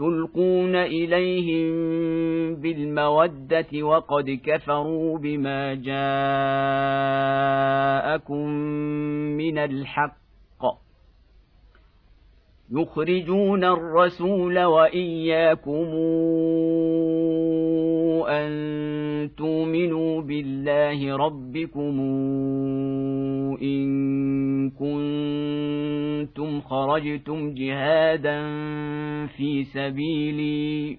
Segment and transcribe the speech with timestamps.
[0.00, 1.74] تلقون إليهم
[2.54, 6.00] بالمودة وقد كفروا بما جاءكم
[9.40, 10.29] من الحق
[12.72, 15.88] يخرجون الرسول وإياكم
[18.28, 18.50] أن
[19.36, 22.00] تؤمنوا بالله ربكم
[23.62, 28.40] إن كنتم خرجتم جهادا
[29.26, 30.98] في سبيلي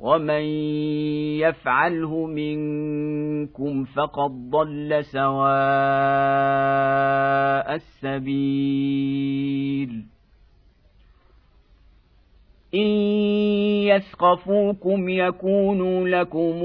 [0.00, 0.42] ومن
[1.44, 5.50] يفعله منكم فقد ضل سواء
[7.74, 9.30] السبيل
[12.74, 12.86] ان
[13.90, 16.62] يثقفوكم يكونوا لكم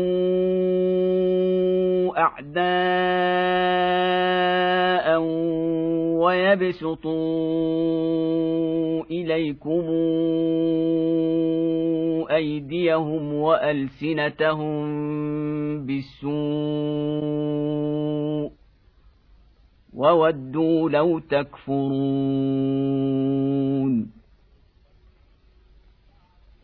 [2.17, 2.65] اعداء
[6.15, 7.15] ويبسطوا
[9.03, 9.85] إليكم
[12.31, 14.85] أيديهم وألسنتهم
[15.85, 16.35] بالسوء
[19.93, 22.65] وودوا لو تكفرون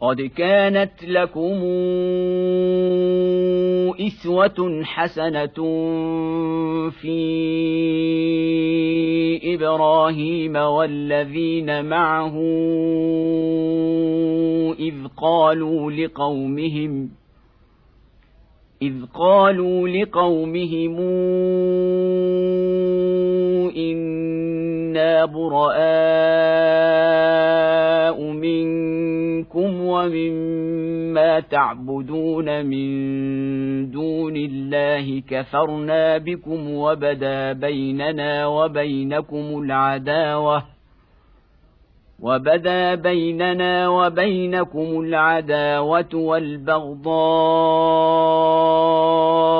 [0.00, 1.60] قد كانت لكم
[4.00, 5.58] إسوة حسنة
[6.90, 7.20] في
[9.54, 12.36] إبراهيم والذين معه
[14.78, 17.10] إذ قالوا لقومهم
[18.82, 21.00] إذ قالوا لقومهم
[23.76, 25.76] إنا براء
[29.40, 40.62] منكم ومما تعبدون من دون الله كفرنا بكم وبدا بيننا وبينكم العداوة
[42.20, 47.10] وبدا بيننا وبينكم العداوة والبغضاء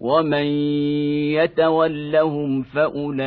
[0.00, 0.46] ومن
[1.36, 3.20] يتولهم فأولئك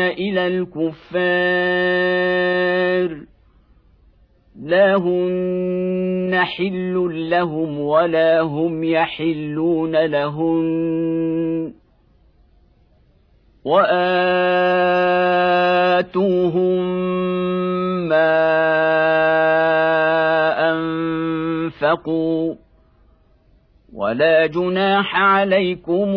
[0.00, 0.92] إلى الكفار.
[4.62, 11.72] لا هن حل لهم ولا هم يحلون لهن
[13.64, 14.02] واتوهم
[18.08, 18.52] ما
[20.70, 22.54] انفقوا
[23.94, 26.08] ولا جناح عليكم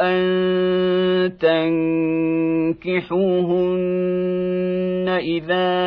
[0.00, 1.36] أن
[2.84, 3.24] تنكحوهن
[5.08, 5.84] إذا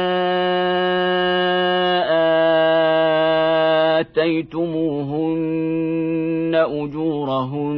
[4.00, 5.48] آتيتموهن
[6.56, 7.78] أجورهن.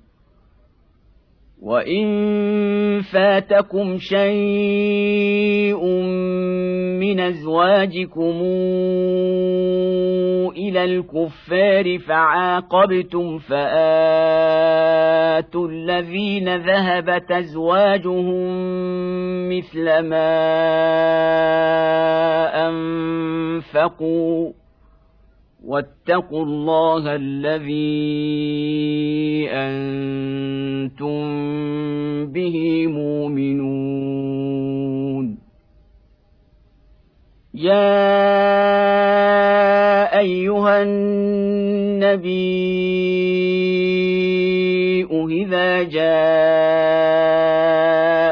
[1.61, 5.85] وان فاتكم شيء
[6.99, 8.41] من ازواجكم
[10.57, 13.61] إلى الكفار فعاقبتم فاتوا
[15.67, 18.49] الذين ذهبت ازواجهم
[19.49, 20.41] مثل ما
[22.69, 24.60] انفقوا
[25.65, 27.81] واتقوا الله الذي
[29.49, 31.21] أنتم
[32.25, 34.31] به مؤمنون.
[37.53, 38.09] يا
[40.19, 42.41] أيها النبي
[45.31, 45.83] إذا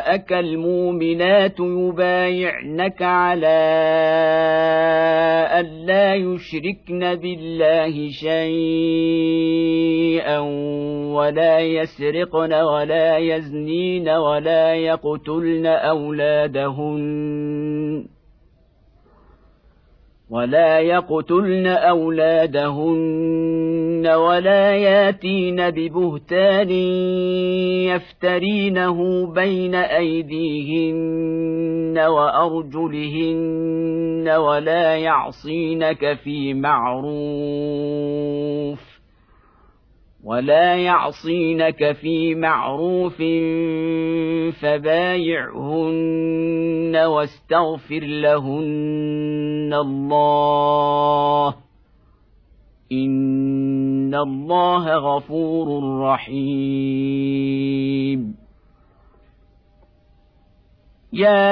[0.10, 3.60] جاءك المؤمنات يبايعنك على
[5.60, 9.40] ألا يشركن بالله شيئا
[11.14, 17.06] ولا يسرقن ولا يزنين ولا يقتلن أولادهن
[20.30, 21.68] ولا يقتلن
[24.00, 26.70] اولادهن ولا ياتين ببهتان
[27.90, 31.20] يفترينه بين أيديهن
[32.00, 33.50] وأرجلهن
[34.30, 37.20] ولا يعصينك في معروف
[40.24, 43.18] ولا يعصينك في معروف
[44.62, 46.16] فبايعهن
[46.96, 51.56] واستغفر لهن الله
[54.10, 57.40] ان الله غفور رحيم.
[61.14, 61.50] يا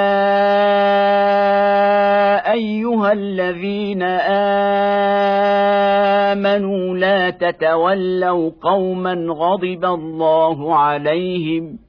[2.54, 4.04] ايها الذين
[6.34, 11.87] امنوا لا تتولوا قوما غضب الله عليهم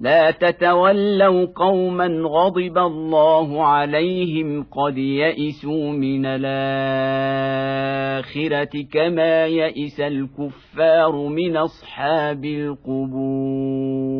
[0.00, 6.44] لا تتولوا قوما غضب الله عليهم قد يئسوا من الآخرة
[8.92, 14.13] كما يئس الكفار من أصحاب القبور.